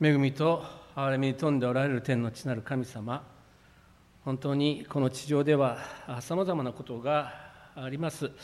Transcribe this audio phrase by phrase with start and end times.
[0.00, 0.62] 恵みと
[0.94, 3.20] 憐れみに富んでおられる天の地なる神様
[4.24, 5.78] 本当にこの地上では
[6.20, 7.32] さまざまなことが
[7.74, 8.28] あります。
[8.28, 8.34] 本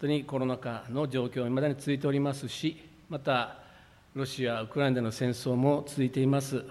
[0.00, 3.56] 当にコロナ禍の状況いまだに続いておりますしまた
[4.14, 6.62] ロシア・ウクライナの戦争も続いています。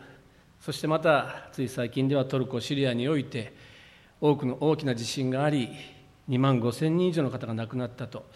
[0.61, 3.51] そしてまたつい最近ではトルコ・シリアにおいて
[4.21, 5.69] 多くの大きな地震があり
[6.29, 8.27] 2万5千人以上の方が亡くなったと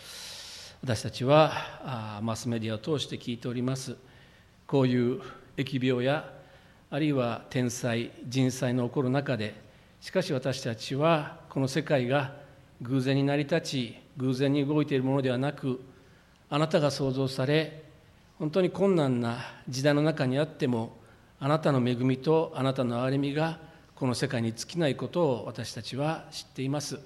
[0.81, 3.95] 私たちはマスメディアを通して聞いております。
[4.65, 5.21] こういう
[5.57, 6.31] 疫病や
[6.89, 9.55] あるいは天災人災の起こる中で
[10.01, 12.35] しかし私たちはこの世界が
[12.81, 15.81] 偶然に成り立ち偶然に動いているものではなく
[16.49, 17.83] あなたが創造され
[18.39, 19.39] 本当に困難な
[19.69, 20.97] 時代の中にあっても
[21.39, 23.59] あなたの恵みとあなたの憐れみが
[23.95, 26.99] この世界に尽きないことを私たちは知っています。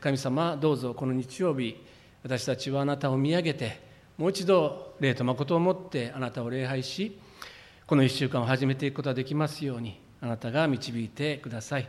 [0.00, 1.76] 神様どうぞこの日曜日
[2.22, 3.80] 私たちはあなたを見上げて
[4.18, 7.18] もう一度霊と誠をもってあなたを礼拝し
[7.86, 11.88] この1週間を始めていくことができますようにあなたが導いてください。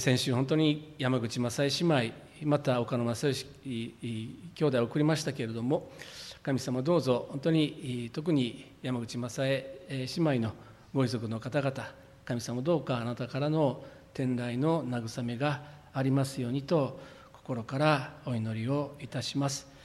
[0.00, 2.10] 先週本当に山口正恵姉
[2.42, 3.46] 妹また岡野正義
[4.56, 5.92] 兄弟を送りましたけれども
[6.42, 10.52] 神様どうぞ本当に特に山口正恵姉妹の
[10.92, 11.92] ご遺族の方々
[12.24, 16.98] 神様どうかあなたからの天来の慰めがありますようにと
[17.32, 19.77] 心からお祈りをいたします。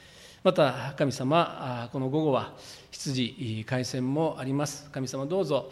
[0.44, 2.53] また神様この午後は
[2.91, 4.89] 羊回線もあります。
[4.91, 5.72] 神様どうぞ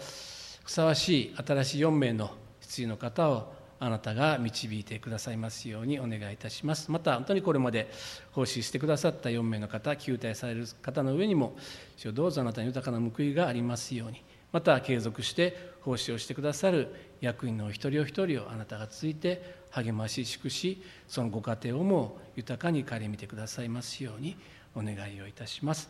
[0.64, 6.90] ふさわしい新しい4名の羊の方をあなたが導いてくださいますようにお願いいたします。
[6.90, 7.92] また本当にこれまで
[8.32, 11.58] 奉仕してくださった4名の方救待される方の上にも
[12.14, 14.24] どうぞあなたに豊かな報いがありますように。
[14.54, 24.38] また継続して奉仕をしてくださる役員のお一人お一人をあなたがついて励まし祝しそのご家庭をも豊かに顧みてくださいますように。
[24.76, 25.90] お願いをいたします、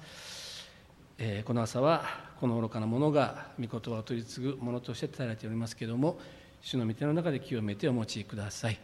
[1.17, 2.03] えー、この朝は
[2.39, 6.19] この愚かなものが御言葉を取り継ぐものとして伝えられておりますけれども
[6.61, 8.79] 主の御手の中で清めてお持ちください。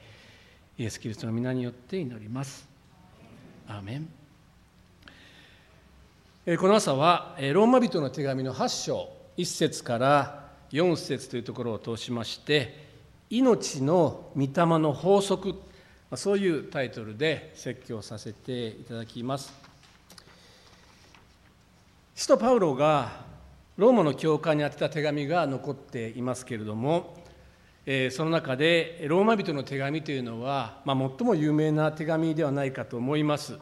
[0.80, 2.68] イエス・キリストの皆によって祈ります。
[3.68, 4.08] アーメン。
[6.58, 12.88] この朝はローマ人の手紙の8章1節から4節というところを通しまして
[13.30, 15.56] 命の御霊の法則。
[16.16, 19.67] そういうタイトルで説教させていただきます。
[22.20, 23.12] 使徒パウロが
[23.76, 27.14] ローマの教会に宛てた手紙が残っていますけれども、
[27.86, 33.60] えー、その中でローマ人の手紙というのは、まあ、最も有名な手紙ではないかと思います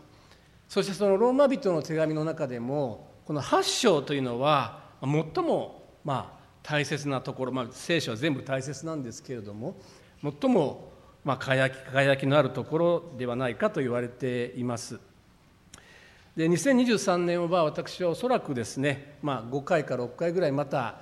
[0.70, 9.76] そしてそのローマ人の手紙の中でもこの8章というのは最もまあ大切なところ、まあ、聖書は全部大切なんですけれども
[10.24, 10.94] 最も
[11.26, 14.98] まあ輝き輝きのあるところではないかと言われています。
[16.35, 20.97] で2023年は私はおそらくですね、まあ、5回か6回ぐらいまた、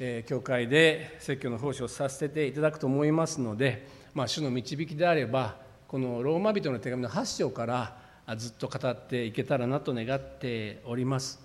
[0.00, 5.54] えー、教会で説教の奉仕をさせていただくと思いますので、まあ、主の導きであれば
[5.86, 7.96] このローマ人の手紙の8章から
[8.36, 11.38] ずっと語っていけたらなと願っております。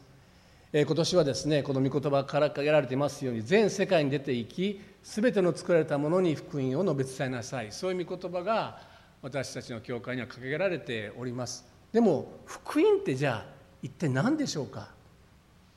[0.74, 8.82] えー、今年はですねこの御言葉から掲げられていますように全世界に出ていき全ての作られたものに福音を述べ伝えなさいそういう御言葉が
[9.22, 11.69] 私たちの教会には掲げられております。
[11.92, 13.46] でも福音ってじゃあ
[13.82, 14.90] 一体何でしょうか？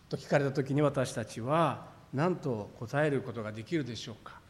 [0.09, 4.41] と聞かれた時に私たちは何と答えることができるでしょうか？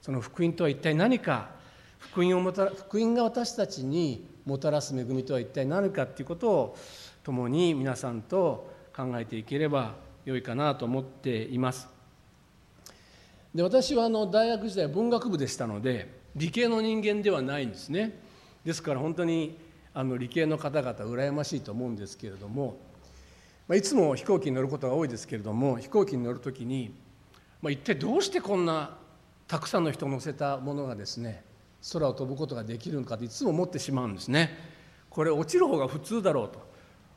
[0.00, 1.50] その福音とは一体何か？
[1.98, 6.76] 福音をもた福音が私たちにもたらす恵みとは一体何かっていうことを
[7.22, 9.94] 共に皆さんと考えていければ
[10.24, 11.88] よいかなと思っています。
[13.54, 18.18] で私はあの大学時代文学部でしたので理系の人間ではないんですね。
[18.64, 19.56] ですから本当に
[19.94, 22.78] あの理系の方々羨ましいと思うんですけれども、
[23.68, 26.94] まあ、いつも飛行機に乗ることが多いですけれども飛行機に乗る時に、
[27.60, 28.96] まあ、一体どうしてこんな
[29.46, 31.44] たくさんの人を乗せたものがですね
[31.92, 34.56] 空を飛ぶことができるのかといつも思ってしまうんですね。
[35.10, 36.66] これ落ちる方が普通だろうと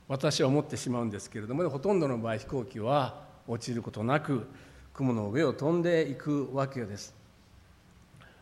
[0.10, 4.48] 私は思ってしまうんですけれどもほとんどの場合飛行機は落ちることなく
[4.94, 7.14] 雲の上を飛んでいくわけです。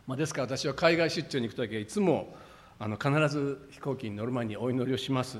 [0.06, 2.34] まあ、ですから私は海外出張に行く時はいつも
[2.78, 5.38] あの必ず飛行機に乗る前にお祈りをします。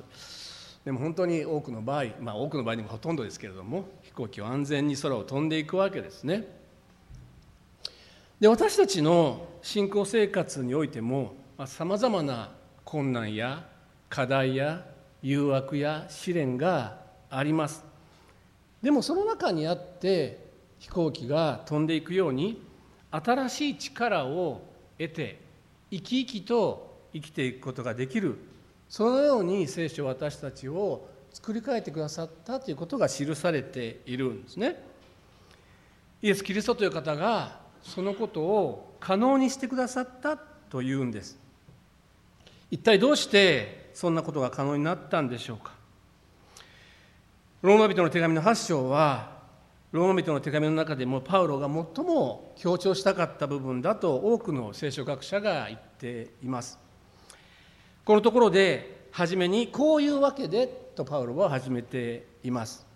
[0.84, 6.46] でも本当に多くの場合まあ多くの場合にもほとんどですけれども飛行機は安全に空を飛んでいくわけですね。
[8.40, 11.34] で私たちの信仰生活においても
[11.66, 12.50] さまざ、まな
[12.84, 13.64] 困難や
[14.10, 14.84] 課題や
[15.22, 16.98] 誘惑や試練が
[17.30, 17.84] あります。
[18.82, 20.44] でもその中にあって
[20.78, 22.62] 飛行機が飛んでいくように
[23.10, 24.60] 新しい力を
[24.98, 25.40] 得て
[25.90, 28.36] 生き生きと生きていくことができる。
[28.88, 34.82] そのように聖書私たちを作り変えてくださったということが記されているんですね。
[36.20, 41.38] イエス・キリストという方がそのことを可能にしてくださったというんです。
[42.70, 45.72] 一体どうしてそんなことが可能になったんでしょうか。
[47.62, 49.34] ローマ人の手紙の8章は
[49.92, 56.83] ローマ人の手紙の中でもパウロが最も強調したかった部分だと多くの聖書学者が言っています。
[58.04, 62.86] このところで初めにこういうわけでとパウロは始めています。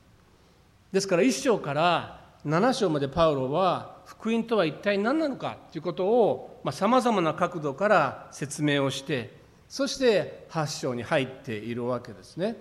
[0.93, 9.37] ですから1章から7章までパウロは福音とは一体何なのかということをさまざ、まな角度から説明をして
[9.69, 12.57] そして8章に入っているわけですね。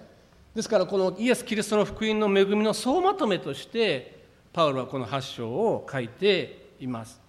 [0.56, 4.24] ですからこのイエス・キリストの福音の恵みの総まとめとして
[4.54, 7.22] パウロはこの8章を書いています。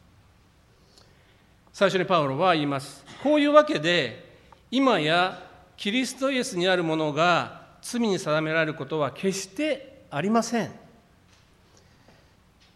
[1.72, 3.04] 最初にパウロは言います。
[3.22, 4.27] こういうわけで
[4.70, 5.42] 今や
[5.76, 10.70] キリストイエスにあるものが罪に定められることは決してありません。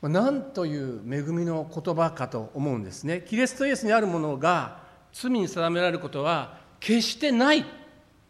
[0.01, 3.25] 何という恵みの言葉かと思うんですね。
[3.29, 4.79] キリストイエスにあるものが
[5.13, 7.65] 罪に定められることは決してない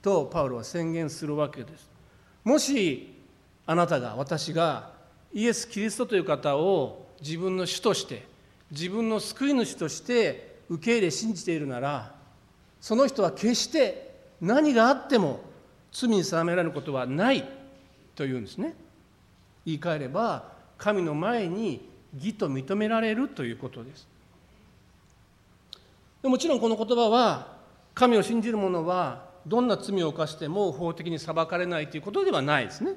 [0.02, 1.88] とパウロは宣言するわけです。
[2.44, 3.14] もし
[3.64, 4.90] あなたが私が
[5.32, 8.26] イエス・キリストという方を自分の主として
[8.70, 12.21] 自分の救い主として受け入れ信じているなら
[12.82, 15.40] その人は決して何があっても
[15.92, 17.48] 罪に定められることはない
[18.16, 18.74] というんですね。
[19.64, 24.08] 言い換えれば神の前に義と認められるということです。
[26.24, 27.56] もちろんこの言葉は
[27.94, 32.94] 神を信じる者はどんな罪を犯しても法的に裁かれないということではないですね。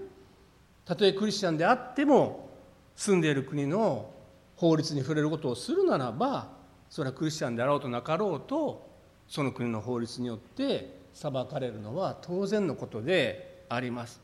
[0.84, 2.50] たとえクリスチャンであっても
[2.96, 4.10] 住んでいる国の
[4.56, 6.48] 法律に触れることをするならば
[6.90, 8.85] それはクリスチャンであろうとなかろうと
[9.28, 14.22] その国の法律によって裁かれるのは当然のことであります。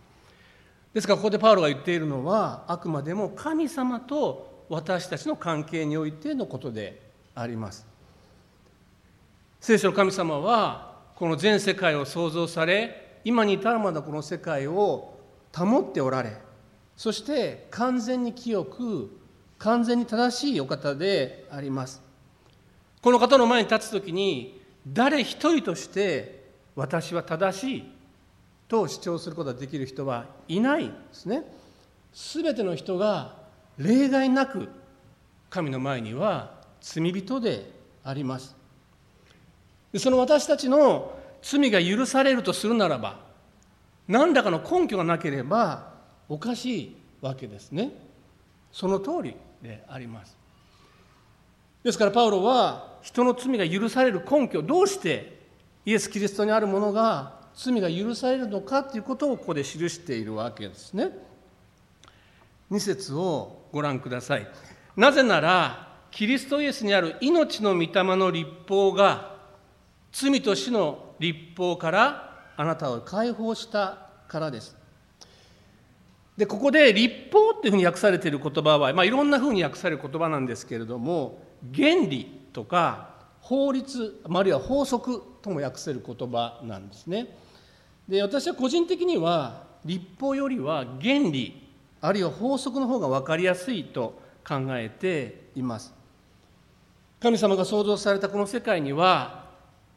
[0.94, 7.02] ですからここでパウロが言っているのはあくまでも神様と私たちの関係においてのことで
[7.34, 7.86] あります。
[9.60, 15.20] 聖書の神様はこの全世界を創造され今に至るまでこの世界を
[15.56, 16.36] 保っておられ
[16.98, 19.20] そして完全に清く
[19.60, 22.02] 完全に正しいお方であります。
[23.02, 26.42] この方の前に立つ時に誰一人として
[26.76, 27.92] 私は正しい
[28.68, 31.44] と主張することができる人はいないんですね。
[32.14, 33.36] 全ての人が
[33.78, 34.70] 例外なく
[35.50, 37.70] 神の前には罪人で
[38.04, 38.56] あります。
[39.98, 43.20] その私たちの罪が許されるとするならば
[44.08, 45.94] 何らかの根拠がなければ
[46.30, 47.92] おかしいわけですね。
[48.72, 50.38] その通りであります。
[51.84, 55.40] ですからパウロは人の罪が許される根拠どうして
[55.86, 61.10] イエス・キリストにあるものが罪が許されるのかということをここで記しているわけですね。
[62.72, 64.48] 2節をご覧ください。
[64.96, 69.36] なぜならキリストイエスにある命の御霊の立法が
[70.12, 74.76] 罪と死の立法からあなたを解放したからです。
[76.38, 81.42] でここで立法っていうふうに訳されている言葉は、まあ、いろんなふうに訳される言葉なんですけれども
[81.74, 82.41] 原理。
[82.54, 83.10] とか
[83.42, 87.28] 法律あるいは法則とも訳せる言葉なんですね。
[88.08, 91.68] で私は個人的には立法よりは原理
[92.02, 95.94] あるいは法則の方が分かりやすいと考えています。
[97.20, 99.46] 神様が創造されたこの世界には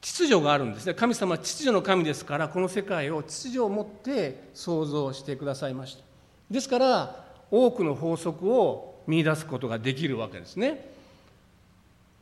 [0.03, 6.05] 秩序があるんですね神様は秩序の神ですからこの世界を秩序を持って創造してくださいました。
[6.51, 10.94] ですから多くの法則を見いだすことができるわけですね。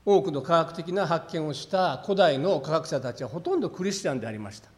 [0.04, 4.68] 多くの科学的な発見をした古代の科学者たちはほとんどクリスチャンでありました。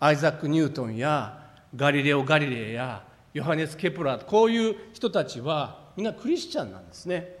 [0.00, 1.38] アイザック・ニュートンや
[1.76, 7.36] ガリレオ・ガリレイやヨハネス・ケプラーこういう人たちはみんなクリスチャンなんですね。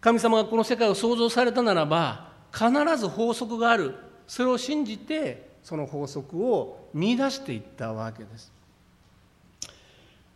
[0.00, 3.94] 神様がこの世界を創造されたならば必ず法則がある
[4.26, 8.52] それを信じてその法則を見出していったわけです。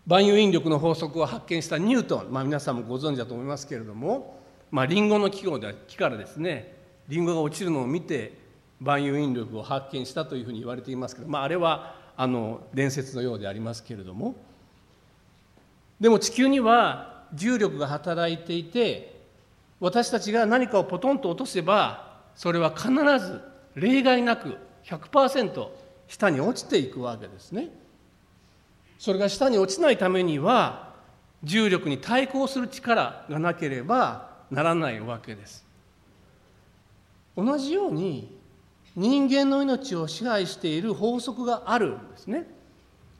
[0.06, 4.41] 万有引力の法則を発見したニュートン、まあ、皆さんもご存知だと思いますけれども、
[4.73, 6.75] まあ、リンゴの木で木からですね
[7.07, 8.38] リンゴが落ちるのを見て
[8.81, 14.35] 万有引力を発見したというふうに言われていますけど、まあ、あれはあの伝説のようでありますけれども
[16.00, 19.21] でも地球には重力が働いていて
[19.79, 23.41] 私たちが何かをポトンと落とせばそれは必ず
[23.75, 25.69] 例外なく100%
[26.09, 27.69] 下に落ちていくわけですね。
[28.99, 30.93] それが下に落ちないためには
[31.43, 35.64] 重力に対抗する力がなければならないわけです。
[37.37, 38.38] 同じように
[38.94, 42.47] 人間の命を支配している法則があるんですね。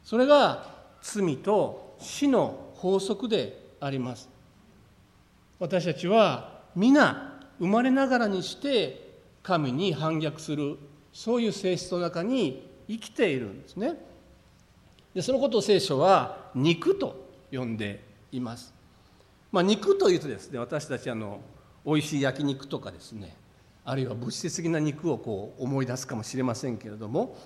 [0.05, 0.67] それが
[1.01, 4.29] 罪と死の法則であります。
[5.59, 9.11] 私たちは皆生まれながらにして
[9.43, 10.77] 神に反逆する
[11.12, 13.95] そういう性質の中に生きているんですね。
[15.15, 18.75] でそのことを聖書は肉と呼んでいます、
[19.53, 21.41] まあ、肉というとですね私たちあの
[21.85, 23.37] 美味しい焼肉とかですね
[23.85, 27.37] あるいは物質的な肉をこう思い出すかもしれませんけれども、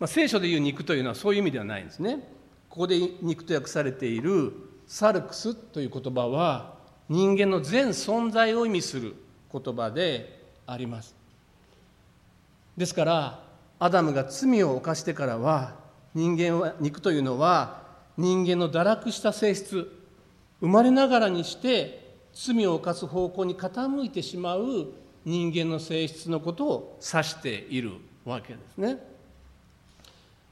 [0.00, 2.18] まあ、聖書でいう肉というのはそういう意味ではないんですね。
[2.68, 4.52] ここで肉と訳されている
[4.86, 6.74] サルクスという言葉は
[7.08, 9.14] 人間の全存在を意味する
[9.52, 11.14] 言葉であります。
[12.76, 13.44] ですから
[13.78, 15.74] アダムが罪を犯してからは
[16.14, 17.82] 人間は肉というのは
[18.16, 19.90] 人間の堕落した性質
[20.66, 24.88] 生まれながらにして罪を犯す方向に傾いてしまう
[25.24, 27.92] 人間の性質のことを指している
[28.24, 28.98] わけですね。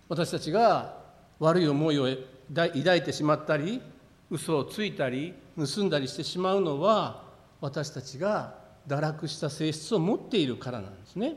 [0.09, 0.99] 私たちが
[1.41, 2.07] 悪い思いを
[2.55, 3.83] 抱いてしまったり
[4.31, 7.25] 嘘をついたり盗んだりしてしまうのは
[7.61, 8.55] 私たちが
[8.87, 11.35] 堕落した性質を持っているからなんですね。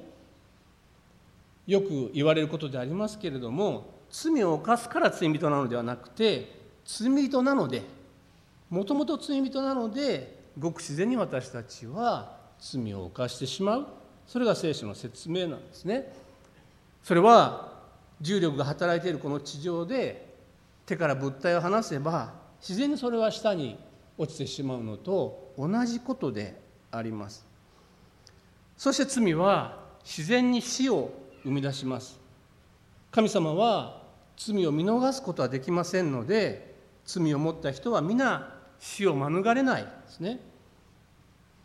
[1.66, 6.56] よく言われることでありますけれども罪を犯すから罪人なのではなくて
[6.86, 7.97] 罪人なので
[8.70, 13.88] もともと罪人なのでごく自然に私たちは罪を犯してしまう。
[14.28, 16.14] それが聖書の説明なんですね。
[17.04, 17.74] それは
[18.20, 20.36] 重力が働いているこの地上で
[20.86, 23.78] 手から物体を離せば自然にそれは下に
[24.18, 26.60] 落ちてしまうのと同じことで
[26.92, 27.46] あります。
[28.76, 31.12] そして罪は自然に死を
[31.44, 32.20] 生み出します。
[33.12, 34.02] 神様は
[34.36, 40.40] 罪を見逃すことはできませんので罪を持った人は皆死を免れないですね。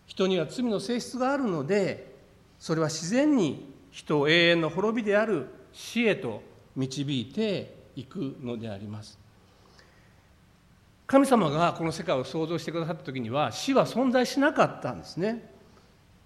[0.07, 2.15] 人には罪の性質があるので
[2.59, 6.43] それは自然に人を永遠の滅びである死へと
[6.77, 9.19] 導いていくのであります。
[11.07, 15.51] 神様がこの世界を創造してくださった時には死は存在しなかったんですね。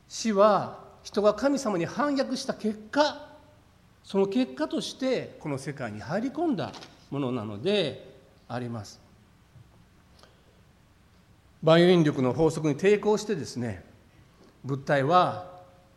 [0.08, 3.28] 死は人が神様に反逆した結果
[4.04, 6.72] その結果としてこの世界に入り込んだ
[7.10, 8.14] ものなので
[8.48, 9.05] あります。
[11.66, 13.84] 万有引力の法則に抵抗してですね
[14.62, 15.50] 物体は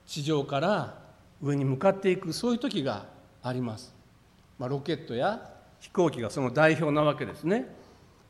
[0.07, 0.97] 地上から
[1.43, 3.05] 上に向かっていくそういう時が
[3.43, 3.93] あります、
[4.57, 5.47] まあ、ロケットや
[5.79, 7.67] 飛行機がその代表なわけですね。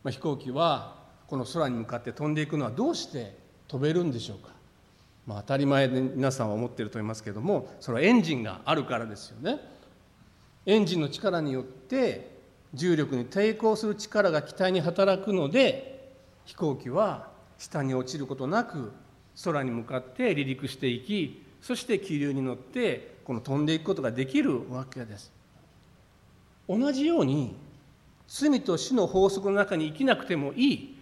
[0.04, 3.38] まあ、飛行機はこの空に向かって飛んでいくのはどうして
[3.70, 4.52] 飛べるんでしょうか、
[5.26, 9.62] まあ、当たり前で皆さんは思っていると思いますけどもそれはエンジンがあるからですよね。
[10.66, 12.38] エンジンの力によって
[12.74, 15.96] 重力に抵抗する力が機体に働くので
[16.44, 17.29] 飛行機は
[17.60, 18.92] 下に落ちることなく
[19.44, 25.32] 空に向かって離陸していきそして気流に乗ってこの飛んでいくことができるわけです。
[26.68, 27.56] 同じように
[28.28, 30.96] 罪と死の法則の中に生きなくてもいい。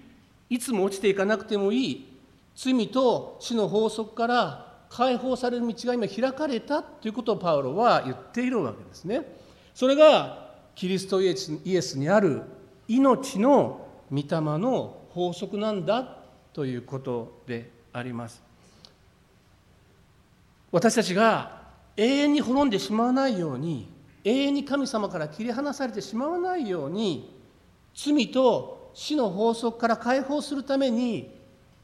[0.50, 2.08] いつも落ちていかなくてもいい。
[2.56, 9.22] 罪と死の法則から解放される道が今開かれたということをパウロは言っているわけですね。
[9.74, 12.42] それがキリストイエスにある
[12.88, 16.17] 命の御霊の法則なんだ
[16.58, 18.42] ということであります。
[20.72, 21.62] 私たちが
[21.96, 23.88] 永遠に滅んでしまわないように
[24.24, 27.32] 永遠に神様から切り離されてしまわないように
[27.94, 31.32] 罪と死の法則から解放するために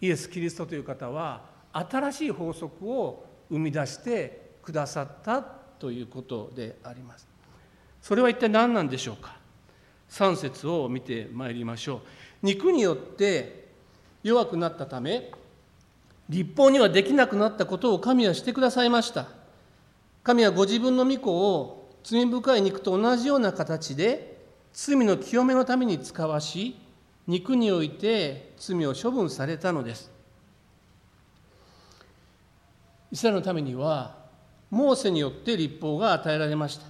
[0.01, 7.27] イエス・キリストという方は新しい法則を生み出してくださったということであります。
[8.01, 9.37] それは一体何なんでしょうか
[10.09, 11.99] ？3節を見てまいりましょう。
[12.41, 13.62] 肉によって
[14.23, 15.31] 弱くなったため
[16.29, 19.27] 立法にはできなくなったことを神はしてくださいました。
[20.23, 26.77] 神はご自分の御子を罪深い肉と同じような形で罪の清めのために使わし
[27.27, 30.11] 肉において罪を処分されたのです
[33.11, 34.15] イスラエルのためには
[34.71, 36.85] モーセによって立法が与えられました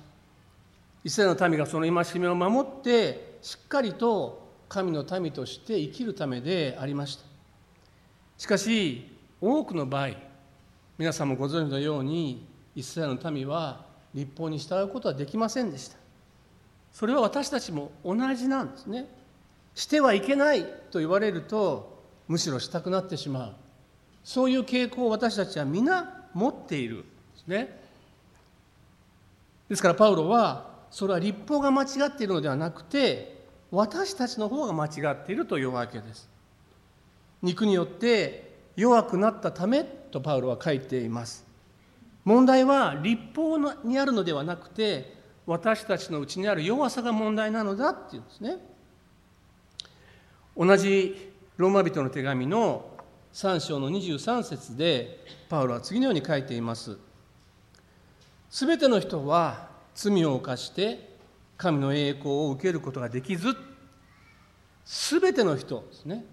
[1.03, 4.42] イスラエルの民がその戒めを守ってしっかりと
[4.73, 7.25] 神の民として生きるためでありました。
[8.39, 9.07] しかし
[9.39, 10.09] 多くの場合
[10.97, 15.97] 皆さんもご存知のようにイスラエルの民は立法に従うことはできませんでした。
[16.91, 19.07] それは私たちも同じなんですね。
[19.75, 23.53] してはいけないと言われるとむしろしたくなってしまう。
[24.23, 27.05] そういう傾向を私たちは皆持っているんで
[27.37, 27.79] すね。
[29.69, 33.32] ですからパウロはそれは立法が間違っているのではなくて
[33.75, 36.29] 私たちの方が間違っているというわけです。
[37.41, 41.43] 肉によって弱くなったためとパウロは書いています。
[42.23, 48.57] 問題は立法にあるのではなくて私たちのうちにある弱さが問題なのだっていうんですね。
[50.55, 52.91] 同じローマ人の手紙の
[53.33, 56.99] 3章の23節でパウロは次のように書いています。
[58.51, 61.12] すべての人は罪を犯して
[61.57, 63.55] 神の栄光を受けることができず
[64.85, 66.25] すべての人ですね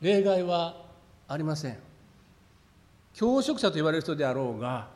[0.00, 0.84] 例外は
[1.26, 1.78] ありません。
[3.14, 4.88] 教職者と言われる人であろうが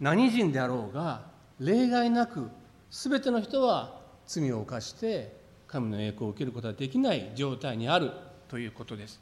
[0.00, 1.22] 何人であろうが
[1.58, 2.48] 例外なく
[2.90, 8.12] すべての人は罪を犯して神の栄光を受けることができない状態にある
[8.48, 9.20] ということです。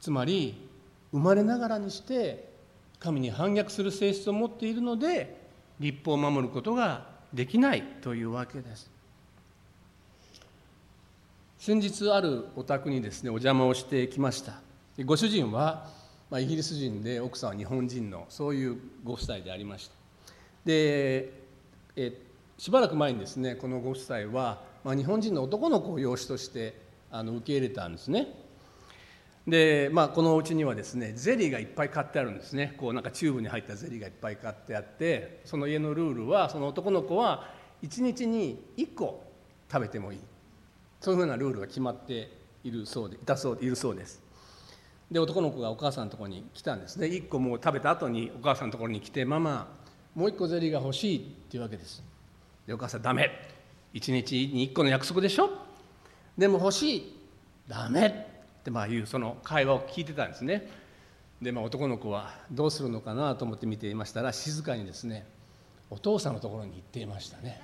[0.00, 0.68] つまり
[1.12, 2.52] 生まれながらにして
[2.98, 5.40] 神に反逆する性質を持っているので
[5.80, 8.90] 立法を守ることができないというわけです。
[11.58, 14.60] 先日あるお宅にですねお邪魔をしてきました。
[15.04, 15.88] ご主人は、
[16.28, 19.94] まあ、イギリス人で奥さんは日本人のそういうご夫妻でありました。
[20.64, 21.32] で
[21.96, 22.18] え
[22.58, 28.28] しばらく前にですねこのご夫妻は、まあ、日本人の男の子を養子としてあの受け入れたんですね。
[29.46, 32.74] で、まあ、このお家にはですねゼリーがいっぱい買ってあるんですね。
[32.78, 37.50] こうなんかチューブに入ったゼリーがいっぱい買ってあってその家のルールはその男の子は
[37.82, 39.24] 1日に1個
[39.70, 40.20] 食べてもいい。
[41.00, 42.30] そういうふうなルールが決まって
[42.62, 44.22] いるそうでいたそういるそうです。
[45.10, 47.08] で男の子がお母さんのところに来たんですね。
[47.08, 49.66] 1個もう食べた後にお母さんのところに来て「ママ
[50.14, 52.02] もう1個ゼリーが欲しい」っていうわけです。
[52.64, 53.30] でお母さん「ダメ。
[53.92, 55.50] 1日に1個の約束でしょ？
[56.38, 57.18] でも欲しい。
[57.68, 58.31] ダメ。
[58.62, 60.68] ってまあいうその会話を聞いてたんですね。
[61.42, 65.26] で、まあ、男の子はどうするのかなと思って見ていましたら静かにですね
[65.90, 67.60] お父さんのところに行っていましたね。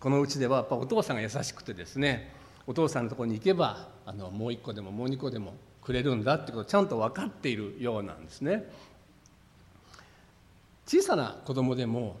[0.00, 2.32] このうちではやっぱお父さんが優しくてですね
[2.66, 8.64] お父さんのところに行けばあのもう一個でももう二個でもくれるんだってことをちゃんと分かっているようなんですね。
[10.86, 12.16] 小さな子供でも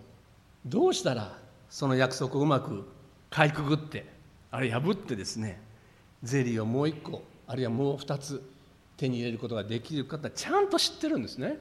[0.66, 1.36] どうしたら
[1.70, 2.84] その約束をうまく
[3.30, 4.04] かいくぐって
[4.50, 5.58] あれ破ってですね
[6.22, 8.42] ゼリーをもう一個あるいはもう二つ
[8.96, 11.58] 手に入れることができる方ちゃんと知ってるんですね。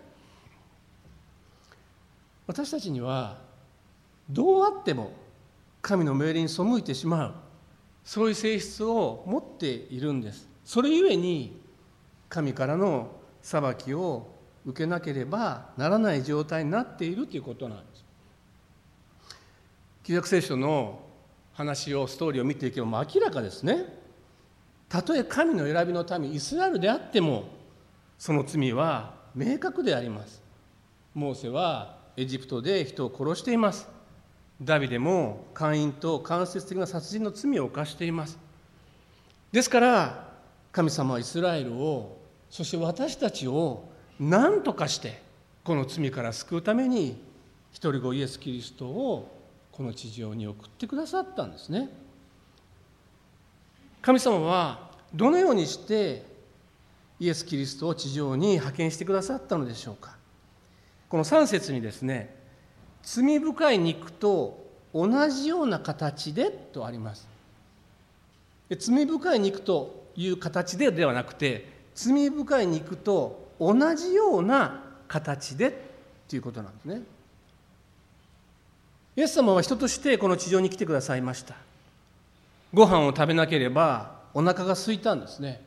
[2.47, 3.39] 私たちには
[4.29, 5.13] どうあっても
[5.81, 7.33] 神の命令に背いてしまう
[8.03, 10.47] そういう性質を持っているんです。
[10.65, 11.61] それゆえに
[12.29, 14.27] 神からの裁きを
[14.65, 18.05] 受けなければならない状態になっているということなんです。
[20.03, 20.99] 旧約聖書の
[21.53, 24.00] 話をストーリーを見ていけば明らかですね。
[24.91, 27.45] たとえ神の選びの民イスラエルであっても
[28.17, 30.41] その罪は明確であります。
[31.13, 33.87] モーセはエジプトで人を殺しています。
[34.61, 38.37] ダビデも会員と間接的な殺人の罪を犯しています。
[39.53, 40.29] ですから
[40.73, 42.17] 神様はイスラエルを
[42.49, 43.85] そして私たちを
[44.19, 45.21] 何とかして
[45.63, 47.17] この罪から救うために
[47.71, 49.31] 一人子イエス・キリストを
[49.71, 51.89] この地上に送ってくださったんですね。
[54.01, 56.25] 神様はどのようにして
[57.19, 60.15] イエス・キリストを地上に派遣してくださったのでしょうか。
[61.07, 62.33] この3節にですね
[63.03, 67.27] 罪深い肉と同じような形でとあります。
[68.77, 75.91] 罪深い肉という形でではなくて罪深い肉と同じような形で
[76.27, 77.01] ということなんですね。
[79.17, 81.55] イエス様は人としてこの地上に来てくださいました。
[82.73, 85.61] ご飯を食べなければお腹が空いたんですね。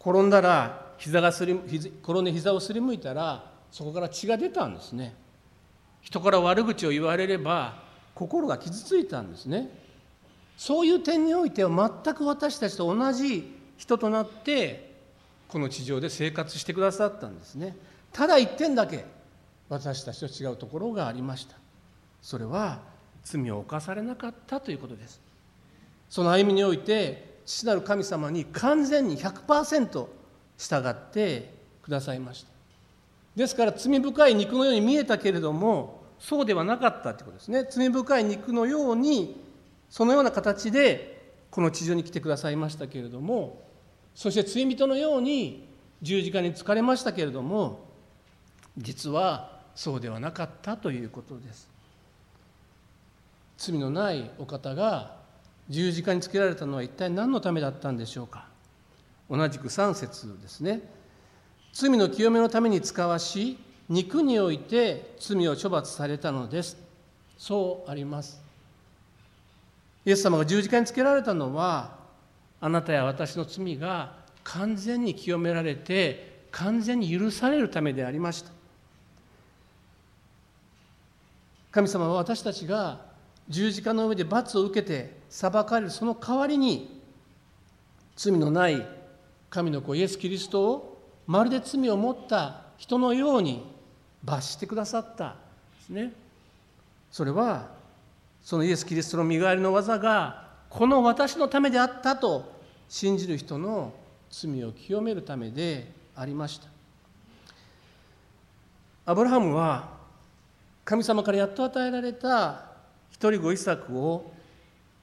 [0.00, 5.14] 転んだら膝がすり転んで膝をすりむいたらそこから血が出たんですね。
[6.00, 7.82] 人から悪口を言われれば
[8.14, 9.68] 心が傷ついたんですね。
[10.56, 14.94] そういう点においては全く私たちと同じ人となって
[15.48, 17.76] この地上で生活してくださったんですね。
[18.12, 19.04] ただ一点だけ
[19.68, 21.56] 私たちと違うところがありました。
[22.22, 22.80] それは
[23.22, 25.25] 罪を犯されなかったということです。
[26.08, 30.06] その歩みにおいて父なる神様に完全に100%
[30.58, 32.48] 従ってくださいました。
[33.36, 37.66] ですから罪深い肉のように見えたけれどもそうではなかったということですね。
[37.70, 39.40] 罪深い肉のように
[39.90, 43.62] そのような形でこの地上に来てくださいましたけれども
[44.14, 45.68] そして罪人のように
[46.02, 47.86] 十字架に疲れましたけれども
[48.78, 51.68] 実はそうではなかったということです。
[53.58, 55.16] 罪のないお方が
[55.68, 58.46] 十字架につけられたのは一体何のためだったんでしょうか？
[59.28, 60.80] 同じく3節ですね。
[61.72, 66.76] 罪の清めのために使わし肉において罪を処罰されたのです。
[67.36, 68.40] そうあります。
[70.04, 71.96] イエス様が十字架につけられたのは
[72.60, 78.50] あなたや私の罪が完全に清められて完全に許されるためでありました。
[81.72, 83.00] 神様は私たちが
[83.48, 87.00] 十字架の上で罰を受けて裁かれるその代わりに
[88.16, 88.86] 罪のない
[89.50, 93.64] 神の子イエス・キリストをまるで罪を持った人のように
[94.24, 95.36] 罰してくださった
[95.78, 96.12] ですね。
[97.10, 97.68] それは
[98.42, 102.52] そのイエス・キリストの身代わりの技がこの私のためであったと
[102.88, 103.92] 信じる人の
[104.30, 106.68] 罪を清めるためでありました。
[109.06, 109.88] アブラハムは
[110.84, 112.64] 神様からやっと与えられた
[113.10, 114.32] 一人子イサクを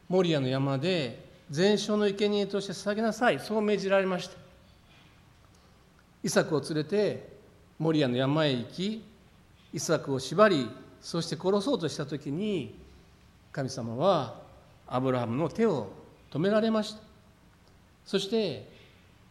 [0.10, 3.40] モリアの山で全焼の生贄として捧げなさい。
[3.40, 4.36] そう命じられました。
[6.24, 7.28] イサクを連れて
[7.80, 9.04] モリアの山へ行き
[9.74, 10.70] イサクを縛り
[11.02, 12.80] そして殺そうとした時に
[13.52, 14.42] 神様は
[14.88, 15.92] アブラハムの手を
[16.32, 17.02] 止められました。
[18.06, 18.68] そして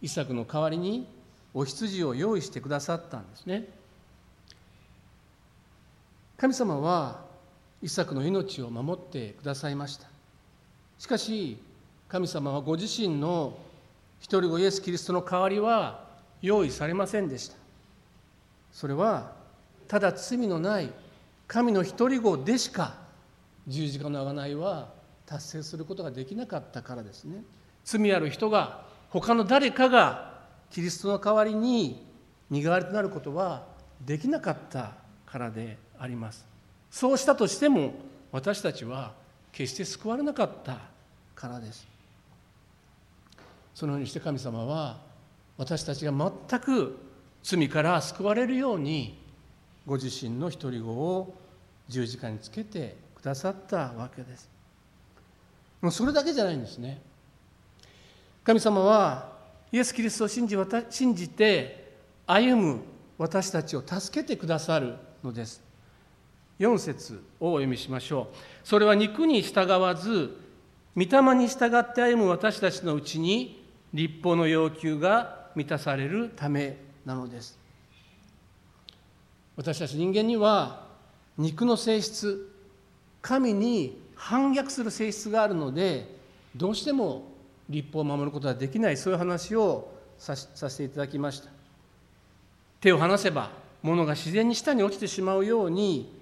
[0.00, 1.06] イサクの代わりに
[1.54, 3.68] お羊を用意してくださったんですね。
[6.36, 7.24] 神様は
[7.82, 10.11] イサクの命を守ってくださいました。
[10.98, 11.58] しかし
[12.08, 13.58] 神様はご自身の
[14.20, 16.04] 一人子イエス・キリストの代わりは
[16.40, 17.56] 用意されませんでした。
[18.72, 19.32] それは
[19.88, 20.90] ただ罪のない
[21.46, 22.94] 神の一人子でしか
[23.66, 24.88] 十字架の贖いは
[25.26, 27.42] 達成することができなかったからですね。
[27.84, 32.06] 罪ある人が他の誰かがキリストの代わりに
[32.48, 33.64] 身代わりとなることは
[34.00, 34.92] できなかった
[35.26, 36.46] からであります。
[36.90, 37.94] そうしたとしても
[38.30, 39.12] 私たちは
[39.52, 40.78] 決して救われなかった
[41.34, 41.86] からです。
[43.74, 44.98] そのようにして神様は
[45.56, 46.98] 私たちが全く
[47.42, 49.18] 罪から救われるように
[49.86, 51.34] ご自身の独り子を
[51.88, 54.48] 十字架につけてくださったわけです。
[55.80, 57.00] もうそれだけじゃないんですね。
[58.44, 59.32] 神様は
[59.70, 60.56] イエス・キリストを信じ
[60.90, 61.92] 信じて
[62.26, 62.80] 歩む
[63.18, 65.71] 私たちを助けてくださるのです。
[66.62, 68.36] 4節をお読みしましょう。
[68.62, 70.36] それは肉に従わず
[70.94, 77.58] 御霊に従って歩む私たちのうちに立法の要求が満たされるためなのです。
[79.56, 80.86] 私たち人間には
[81.36, 82.50] 肉の性質
[83.20, 86.16] 神に反逆する性質があるので
[86.54, 87.24] どうしても
[87.68, 91.50] 立法を守ることができないそういう話をささせていただきました。
[92.80, 93.50] 手を離せば
[93.82, 96.21] 物が自然に下に落ちてしまうように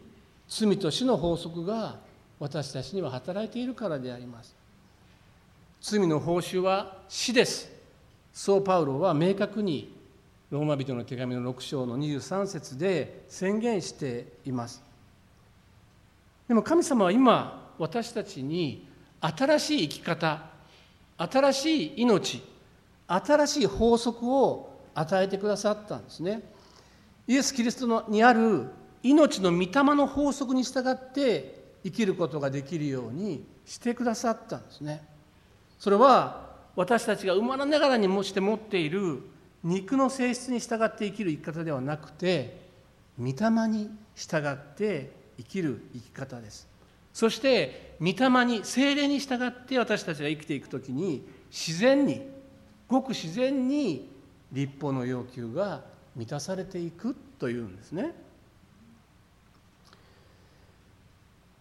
[0.50, 1.96] 罪と死の法則が
[2.40, 4.56] 私たちには働いているからであります。
[5.80, 7.70] 罪の報酬は死です。
[8.32, 9.94] そうパウロは明確に
[10.50, 14.82] ローマ人の手紙の6章の23節で宣言しています。
[16.48, 18.88] でも神様は今私たちに
[19.20, 20.42] 新しい生き方
[21.16, 22.42] 新しい命
[23.06, 26.42] 新しい法則を与えてくださったんですね。
[27.28, 35.02] イエス・キリストにある命の御霊の法則に従って生きることができるようにしてくださったんですね。
[35.78, 39.22] それは私たちが生まれながらにもして持っている
[39.64, 42.60] 肉の性質に従って生きる生き方ではなくて
[43.18, 46.68] 御霊に従って生きる生き方です。
[47.12, 52.22] そして御霊に精霊に従って私たちが生きていく時に自然に
[52.88, 54.10] ごく自然に
[54.52, 55.82] 立法の要求が
[56.16, 58.14] 満たされていくというんですね。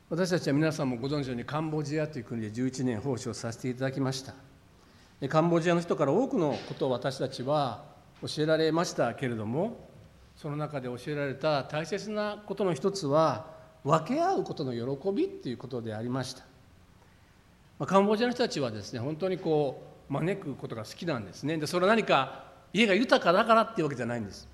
[0.10, 4.34] 私たちは皆さんもご存知のようにカンボジアという国で11年奉仕をさせていただきました。
[5.30, 7.84] カンボジアの人から多くのことを私たちは
[8.24, 9.88] 教えられましたけれども
[10.36, 13.52] その中で教えられた大切なことの一つは
[13.84, 16.42] 分け合うことの喜びっていうことでありました、
[17.78, 21.58] まあ、カンボジアの人たちはですね本当にこう招くことが好きなんですね。
[21.58, 24.48] でそれは何か家が豊かだからっていうわけじゃないんです。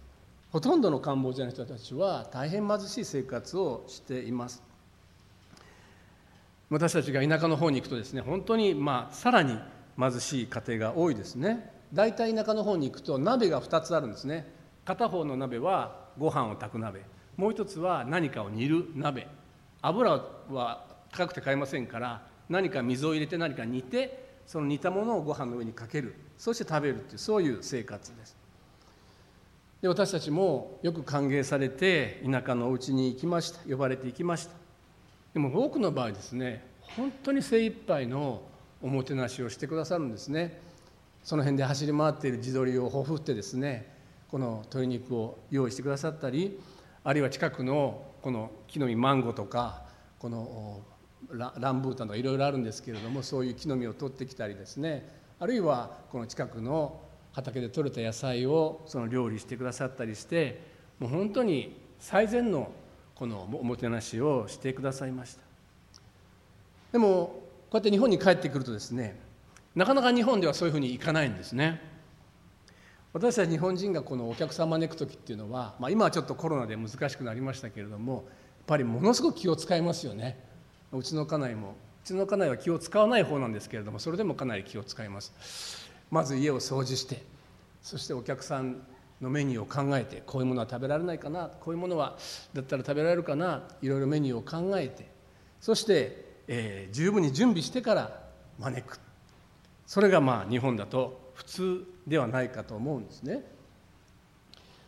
[0.52, 4.65] ほとんどのカンボジアの人たちは大変貧しい生活をしています。
[6.70, 9.58] 私たちが田舎の方に行くとですね本当にまあさらに
[10.00, 11.72] 貧しい家庭が多いですね。
[11.94, 14.52] 大体田舎の方に行くと鍋が2つあるんですね。
[14.84, 17.02] 片方の鍋はご飯を炊く鍋。
[17.38, 19.28] もう一つは何かを煮る鍋。
[19.82, 20.12] 油
[20.50, 26.16] は高くて買えませんから何か水を入れて何か煮てその煮たものをご飯の上にかける。
[26.38, 28.36] そして食べるっていうそういう生活です。
[29.82, 33.60] で私たちもよく歓迎されて田舎のお家に行きました。
[33.70, 34.65] 呼ばれて行きました。
[35.36, 38.42] でも多くの場合ですね本当に精一杯の
[38.82, 40.62] おもてなしをしてくださるんですね。
[41.24, 43.92] その辺で走り回っている地鶏をほふってですね
[44.30, 46.60] この鶏肉を用意してくださったり
[47.04, 49.82] あるいは近くのこの木の実マンゴーとか
[50.20, 50.82] この
[51.32, 57.02] ランブータンとかいろいろあるんですけれどもそういう木の実を取ってきたりですねあるいはこの近くの
[57.34, 60.62] 畑で採れた野菜をその料理してくださったりして
[61.00, 62.72] もう本当に最善の
[63.16, 65.42] このおもてなしをしてくださいました。
[66.92, 67.42] でもこ
[67.74, 69.20] うやって日本に帰ってくるとですね
[69.74, 71.82] なかなか日本ではそういうふうにいかないんですね。
[73.12, 78.24] 私たち日本人がこのお客さんを招く時っていうのは、まあ、今はちょっとコロナで難しくなりましたけれどもやっ
[78.68, 80.38] ぱりものすごく気を使いますよね。
[80.92, 81.76] うちの家内も。
[82.04, 85.90] うちの家内は気を使わない方なんですけれどもそれでもかなり気を使います。
[86.12, 87.24] まず家を掃除して
[87.82, 88.82] そしてお客さん
[89.22, 92.18] のメニューを考えてこういうものは食べられないかなこういうものは
[92.54, 95.08] だったら食べられるかないろいろメニューを考えて
[95.62, 98.26] そして、えー、十分に準備してから
[98.60, 99.00] 招く。
[99.88, 103.44] それがまあ日本だと普通ではないかと思うんですね。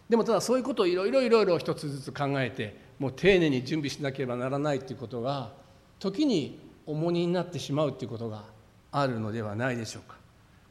[0.09, 5.51] でもただそういうことをいろいろいろいろ一つずつ考えてもう丁寧に準備しなければならないということが
[5.99, 8.45] 時に重荷になってしまうということが
[8.91, 10.15] あるのではないでしょうか。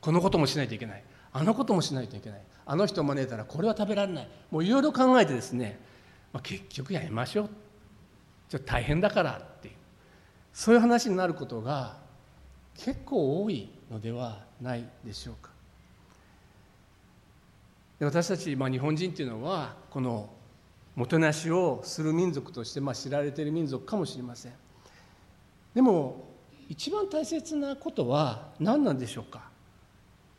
[0.00, 1.02] このこともしないといけない。
[1.32, 2.42] あのこともしないといけない。
[2.66, 4.28] あの人を招いたらこれは食べられない。
[4.50, 5.80] もういろいろ考えてですね、
[6.32, 7.50] まあ、結局やめましょう。
[8.48, 9.74] ちょっと大変だからっていう。
[10.52, 11.96] そういう話になることが
[12.74, 15.50] 結構多いのではないでしょうか。
[18.00, 20.28] 私たち、まあ、日本人っていうのはこの
[20.94, 24.52] もてなしをする民族として、まあ、知られている民族かもしれません。
[25.74, 26.24] でも
[26.68, 29.50] 一番大切なことは何なんでしょうか。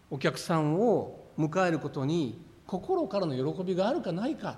[0.09, 4.57] お客さんを迎えることに心からの喜びがあるかないか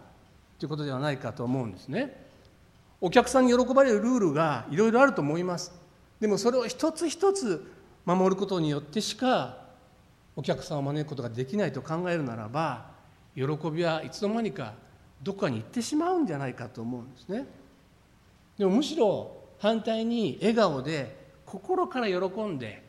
[0.58, 2.28] ということではないかと思うんですね。
[3.02, 5.72] お客さんに喜ばれるルールがいろいろあると思います。
[6.20, 7.72] でもそれを一つ一つ
[8.06, 9.58] 守ることによってしか
[10.36, 12.92] お客さんを招くことができないと考えるならば
[13.36, 14.74] 喜びはいつの間にか
[15.22, 17.46] どこかに行ってしまうんじゃないかと思うんですね。
[18.58, 22.84] でもむしろ反対に笑顔で心から喜んで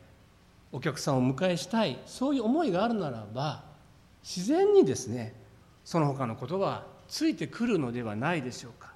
[0.71, 3.70] お客さんをお迎えしたいそういう思いがあるならば
[4.23, 5.33] 自然にですね
[5.83, 8.91] その他のことはついてくるのではないでしょうか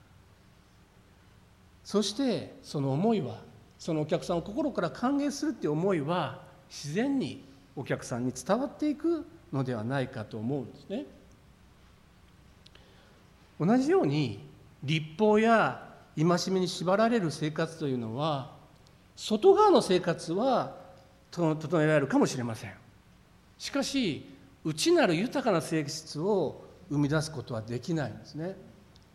[1.84, 3.40] そしてその思いは
[3.78, 7.44] そのお客さんを心から歓迎するっていう思いは自然に
[7.76, 11.06] お客さんに伝わっていくのではないかと思うんですね。
[13.60, 14.40] 同じように
[14.84, 18.52] 立法や戒めに縛られる生活というのは
[19.16, 20.76] 外側の生活は
[21.32, 22.74] 整えられるかもしれません
[23.58, 24.35] しかし
[24.66, 28.58] 内なる豊かな性質を生み出すことはできないんですね。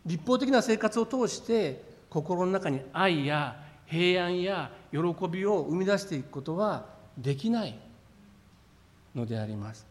[0.05, 6.85] 立法的な生活を通して心の中に愛や平安や喜びを生み出していくことは
[7.17, 7.77] できない
[9.13, 9.85] のであります。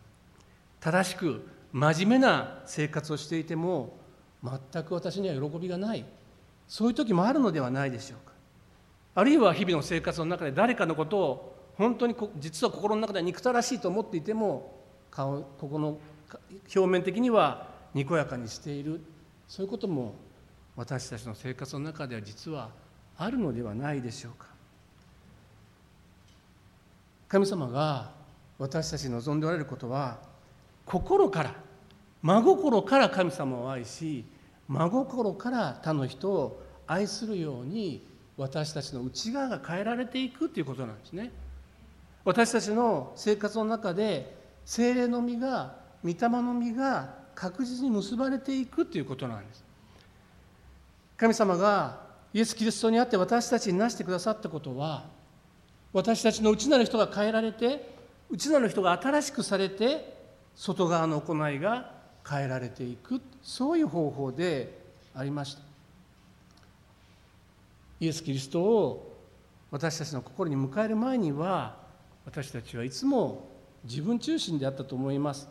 [0.80, 3.96] 正しく真面目な生活をしていても
[4.42, 6.04] 全く私には喜びがない。
[6.66, 8.32] そういう時もあるのではないでしょうか。
[9.14, 14.79] あるいは日々の生活の中で誰かのことを本当に実は心の中では憎たらしいと思っていても
[15.10, 15.98] 顔ここの
[16.74, 19.00] 表面的にはにこやかにしている。
[19.48, 20.14] そういうことも
[20.76, 22.70] 私たちの生活の中では実は
[23.18, 24.46] あるのではないでしょうか。
[27.28, 28.10] 神様が
[28.58, 30.18] 私たちに望んでおられることは
[30.84, 31.54] 心から
[32.22, 34.24] 真心から神様を愛し
[34.68, 38.04] 真心から他の人を愛するように
[38.36, 41.30] 私たちの内側が変えられていくということなんですね。
[42.24, 44.39] 私たちの生活の中で
[44.70, 49.64] 精霊の実が御霊の実が確実に結ばれていくということなんです。
[51.16, 51.98] 神様が
[52.32, 55.06] イエス・キリストにあって私たちになしてくださったことは
[55.92, 57.96] 私たちの内なる人が変えられて
[58.30, 60.16] 内なる人が新しくされて
[60.54, 61.90] 外側の行いが
[62.24, 63.20] 変えられていく。
[63.42, 64.78] そういう方法で
[65.16, 65.62] ありました。
[67.98, 69.18] イエス・キリストを
[69.72, 71.74] 私たちの心に迎える前には
[72.24, 73.49] 私たちはいつも
[73.84, 75.48] 自分中心であったと思います。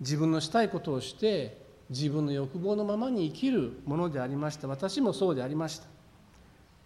[0.00, 4.68] 自分のしたいことをして自分の欲望のままに生きるものでありました。
[4.68, 5.86] 私もそうでありました。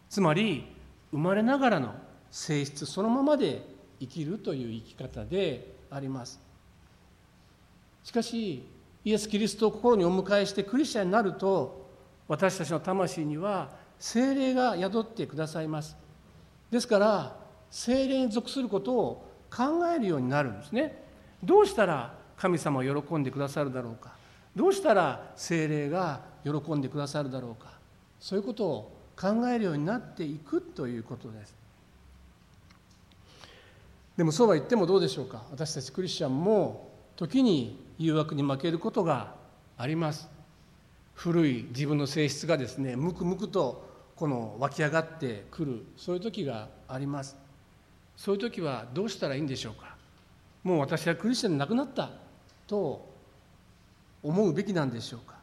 [0.08, 0.64] つまり
[1.10, 1.94] 生まれながらの
[2.30, 3.62] 性質そのままで
[4.00, 6.40] 生きるという生き方であります。
[8.04, 8.66] しかし
[9.04, 11.88] イエス・キリストを心にお迎えしてクリスチャンになると
[12.28, 15.96] 私たちの魂には精霊が宿ってくださいます。
[16.70, 17.36] ですから
[17.70, 21.02] 精霊に属することを考えるようになるんですね。
[21.42, 24.12] どうしたら神様を喜んでくださるだろうか。
[24.54, 27.70] どうしたら精霊が喜んでくださるだろうか。
[28.18, 31.54] そういうことを考えるようになっていくということです。
[34.16, 35.42] でもそうは言ってもどうでしょうか。
[35.50, 39.34] 私たちクリスチャンも時に誘惑に負けることが
[39.76, 40.28] あります。
[41.14, 45.86] 古い自分の性質がですねむくむくとこの湧き上がってくる。
[45.96, 47.36] そういう時があります。
[48.16, 49.96] そういう時はどうしたらいいんでしょうか？
[50.62, 52.10] もう私はクリスチャンでなくなった
[52.66, 53.08] と
[54.22, 55.36] 思うべきなんでしょうか？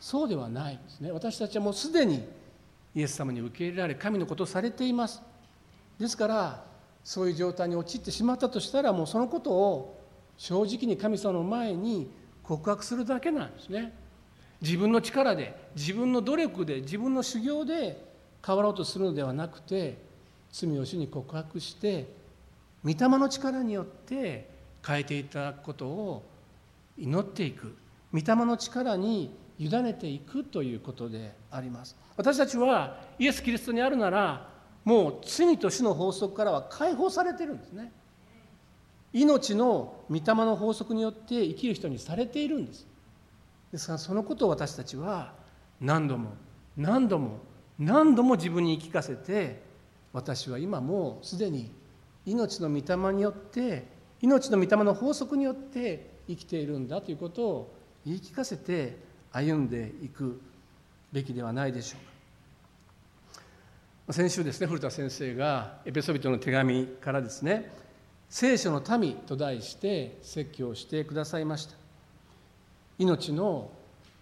[0.00, 1.12] そうではないですね。
[1.12, 2.26] 私たちはもうすでに
[2.94, 5.22] イエス様に受け入れられ神のことをされています。
[5.98, 6.64] ですから
[7.04, 10.00] そういう状態に陥ってしまったとしたらもうそのことを
[10.36, 12.10] 正直に神様の前に
[12.42, 13.92] 告白するだけなんですね。
[14.60, 18.04] 自分の力で自分の努力で自分の修行で
[18.44, 19.98] 変わろうとするのではなくて
[20.52, 22.14] 罪を主に告白して
[22.84, 24.50] 御霊の力によって
[24.86, 26.22] 変えていただくことを
[26.98, 27.74] 祈っていく。
[28.12, 31.96] 御霊の力に委ねていくということであります。
[32.16, 34.48] 私たちはイエス・キリストにあるなら
[34.84, 37.92] もう罪と死の法則からは解放されてるんですね。
[39.12, 42.86] 命の御霊の法則によって生きる人にされているんです。
[43.70, 45.32] ですからそのことを私たちは
[45.80, 46.30] 何度も
[46.76, 47.38] 何度も
[47.78, 49.62] 何度も自分に言い聞かせて
[50.12, 51.70] 私は今もうすでに
[52.26, 53.86] 命の御霊によって
[54.20, 58.96] 命の御霊の法則によって生きているんだということを言い聞かせて
[59.32, 60.40] 歩んでいく
[61.12, 62.12] べきではないでしょうか。
[64.12, 67.72] 先週ですね古田先生がエペソビトの手紙からですね
[68.28, 71.74] 「聖書の民」と題して説教してくださいました。
[72.98, 73.70] 命の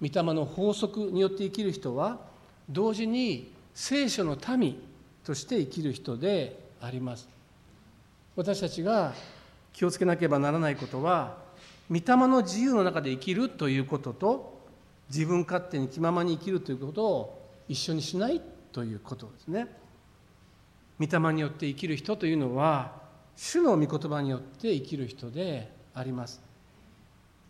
[0.01, 2.21] 御霊の法則によって生きる人は
[2.69, 4.81] 同時に聖書の民
[5.25, 7.29] として生きる人であります。
[8.37, 9.13] 私たちが
[9.73, 11.37] 気をつけなければならないことは
[11.91, 14.61] 御霊の自由の中で生きるということと
[15.09, 18.41] 自分勝手に気ままに生きるということを一緒にしない
[18.73, 19.67] ということですね。
[21.01, 22.93] 御霊によって生きる人というのは
[23.37, 26.41] 主の御言葉によって生きる人であります。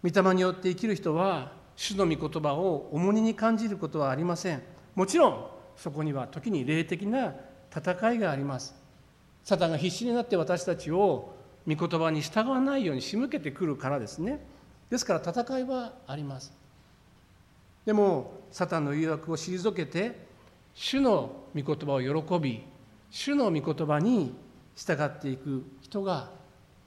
[0.03, 4.63] 御霊によって生きる人は主の御言葉を重荷に感じることはありません。
[4.95, 7.35] もちろんそこには時に霊的な
[7.75, 8.75] 戦いがあります。
[9.45, 11.35] サタンが必死になって私たちを
[11.67, 14.41] 御言葉に従わないように仕向けてくるからですね。
[14.91, 16.53] ですから戦いはあります。
[17.87, 20.27] でもサタンの誘惑を退けて
[20.75, 22.63] 主の御言葉を喜び
[23.11, 24.35] 主の御言葉に
[24.77, 26.31] 従っていく人が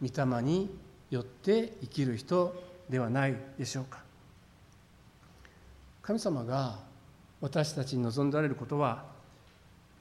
[0.01, 0.69] 御霊に
[1.09, 2.55] よって生きる人
[2.89, 4.01] ではないでしょうか。
[6.01, 6.79] 神様が
[7.39, 9.12] 私たちに望んでおられることは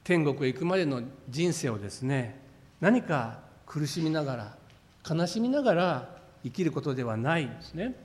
[0.03, 2.39] 天国へ行くまでの人生をですね
[2.81, 4.57] 何か苦しみながら
[5.09, 7.95] 悲しみながら生きることではないんですね。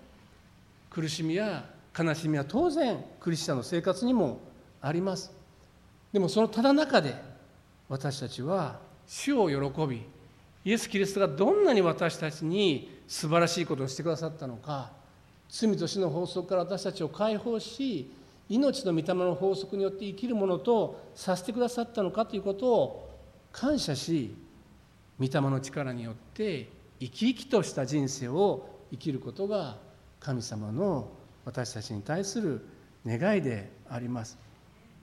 [0.91, 1.65] 苦しみや
[1.97, 4.41] 悲しみは当然クリスチャンの生活にも
[4.81, 5.33] あります。
[6.13, 7.15] でもそのただ中で
[7.89, 10.03] 私たちは主を喜び
[10.65, 14.93] イエス・キリストがどんなに私たちに素晴らしいことをしてくださったのか
[15.49, 18.11] 罪と死の法則から私たちを解放し
[18.49, 23.19] 命の御霊の法則によって生きるものとさせてくださったのかということを
[23.53, 24.35] 感謝し
[25.19, 26.69] 御霊の力によって
[27.01, 29.77] 生き生きとした人生を生きることが
[30.21, 31.11] 神様の
[31.45, 32.65] 私たちに対する
[33.07, 34.39] 願いであります。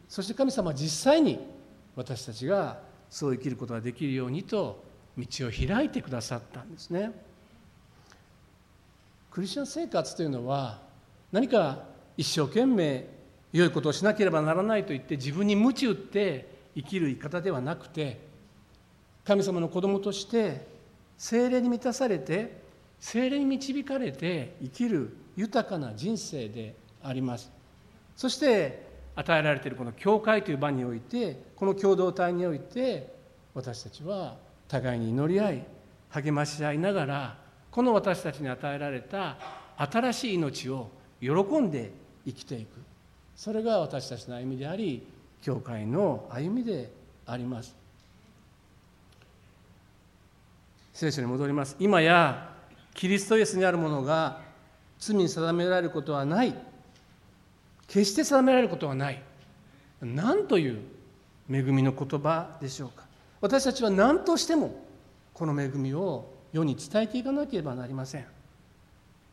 [0.09, 1.39] そして神様は実際に
[1.95, 2.79] 私たちが
[3.09, 4.83] そう生きることができるようにと
[5.17, 7.11] 道を開いてくださったんですね。
[9.31, 10.81] クリスチャン生活というのは
[11.31, 11.83] 何か
[12.17, 13.14] 一生懸命
[13.53, 18.19] 良いことをしなければならないと言って自分に鞭打って生きる生き方ではなくて
[19.23, 20.67] 神様の子供として
[21.17, 22.61] 精霊に満たされて
[22.99, 27.51] 精霊に導かれて生きる豊かな人生であります。
[28.15, 33.13] そして与えられているこの教会という場においてこの共同体において
[33.53, 34.35] 私たちは
[34.67, 35.65] 互いに祈り合い
[36.09, 37.37] 励まし合いながら
[37.71, 39.37] この私たちに与えられた
[39.77, 40.89] 新しい命を
[41.21, 41.29] 喜
[41.59, 41.91] んで
[42.25, 42.79] 生きていく。
[43.35, 45.05] それが私たちの歩みであり
[45.41, 46.91] 教会の歩みで
[47.25, 47.75] あります。
[50.93, 51.75] 聖書に戻ります。
[51.79, 52.49] 今や
[52.93, 54.41] キリストイエスにあるものが
[54.97, 56.55] 罪に定められることはない。
[57.87, 59.21] 決して定められることはない。
[60.01, 60.79] 何という
[61.51, 63.05] 恵みの言葉でしょうか。
[63.41, 64.73] 私たちは何としても
[65.33, 68.25] この恵みを世に伝えていかなければなりません。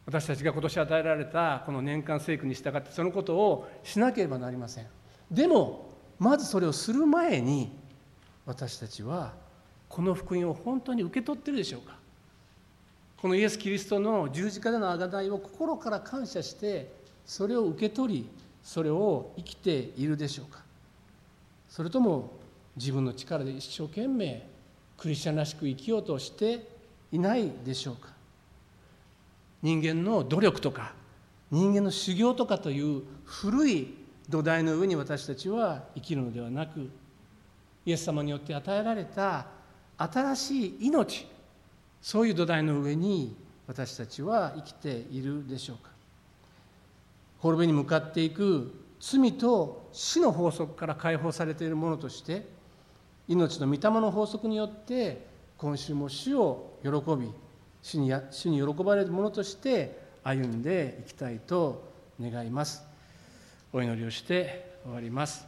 [0.05, 4.87] 私たちが今年与えられたこの年間聖句に従ってそのことをしなければなりません。
[5.31, 7.73] でもまずそれをする前に
[8.45, 9.33] 私たちは
[9.89, 11.97] この福音を本当に受け取ってるでしょうか。
[13.17, 16.93] このイエス・キリストの十字架での贖いを心から感謝して
[17.25, 18.29] それを受け取り
[18.65, 20.63] それを生きているでしょうか。
[21.69, 22.33] それとも
[22.77, 24.47] 自分の力で一生懸命
[24.99, 26.67] クリスチャンらしく生きようとして
[27.13, 28.12] いないでしょうか。
[29.63, 30.93] 人間の努力とか
[31.51, 33.95] 人間の修行とかという古い
[34.29, 36.91] 土台の上に私たちは生きるのではなく
[37.85, 39.47] イエス様によって与えられた
[39.99, 41.27] 新しい命
[42.01, 43.37] そういう土台の上に
[43.67, 45.93] 私たちは生きているでしょうか。
[47.39, 52.47] 滅びに向かっていく罪と死の法則から解放されているものとして
[53.27, 55.27] 命の御霊の法則によって
[55.59, 57.33] 今週も主を喜び
[57.83, 62.85] 主に主に喜ばれるものとして歩んでいきたいと願います。
[63.73, 65.47] お祈りをして終わります。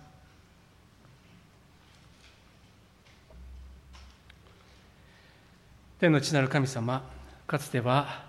[6.01, 7.09] 天の地なる神様
[7.47, 8.25] かつては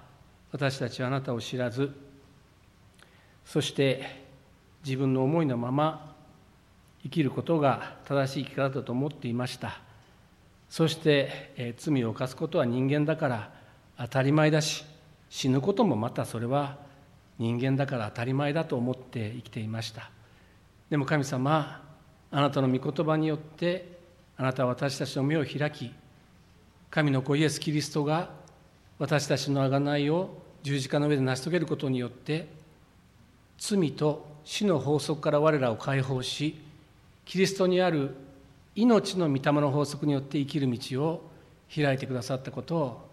[0.52, 1.92] 私たちはあなたを知らず
[3.46, 4.24] そして
[4.86, 6.16] 自分の思いのまま
[7.04, 9.80] 生きることが正しい生き方だと思っていました。
[10.70, 13.52] そして、え罪を犯すことは人間だから
[13.98, 14.86] 当たり前だし
[15.30, 16.78] 死ぬこともまたそれは
[17.38, 20.10] 人間だから当たり前だと思って生きていました。
[20.90, 21.84] でも神様
[22.32, 23.98] あなたの御言葉によって
[24.38, 25.92] あなたは私たちの目を開き
[26.92, 28.30] 神の子イエス・キリストが
[29.00, 32.48] 私たちの贖いを十字架の上で成し遂げることによって
[33.58, 36.62] 罪と死の法則から我らを解放し
[37.26, 38.16] キリストにある
[38.76, 41.30] 命の御霊の法則によって生きる道を
[41.74, 43.05] 開いてくださったことを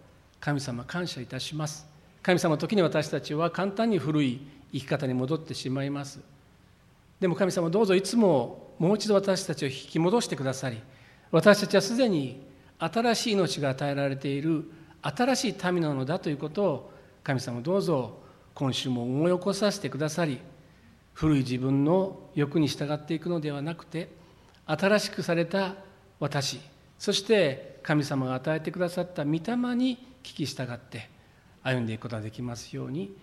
[0.43, 1.87] 神様感謝いたします。
[2.21, 4.41] 神様時に私たちは簡単に古い
[4.73, 6.19] 生き方に戻ってしまいます。
[7.21, 10.81] でも神様どうぞいつももう一度私たちを引き戻してくださり
[11.31, 12.45] 私たちはすでに
[12.81, 14.65] 新しい命が与えられている
[15.03, 18.19] 新しい民なのだということを神様どうぞ
[18.55, 20.41] 今週も思い起こさせてくださり
[21.15, 24.09] 古い自分の欲に従っていくのではなくて
[24.67, 25.77] 新しくされた
[26.19, 26.61] 私
[26.99, 29.39] そして神様が与えてくださった御霊
[29.77, 31.11] に聞き従って
[31.63, 33.15] 歩んでいくことができますように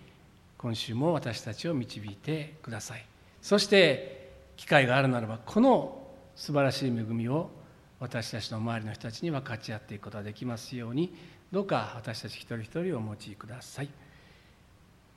[0.58, 3.04] 今週も私たちを導いてください。
[3.40, 6.06] そして機会があるならばこの
[6.36, 7.50] 素晴らしい恵みを
[7.98, 11.14] 私たちの周りの人たちに分かち合っていくことができますように
[11.52, 13.88] どうか私たち一人一人をお持ちください。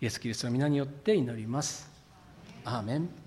[0.02, 1.90] イエス・キリストの皆によって祈ります。
[2.66, 3.23] アーメン。